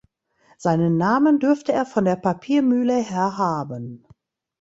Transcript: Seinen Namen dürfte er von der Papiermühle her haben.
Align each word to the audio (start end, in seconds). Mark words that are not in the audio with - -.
Seinen 0.57 0.97
Namen 0.97 1.37
dürfte 1.37 1.73
er 1.73 1.85
von 1.85 2.05
der 2.05 2.15
Papiermühle 2.15 2.95
her 3.03 3.37
haben. 3.37 4.03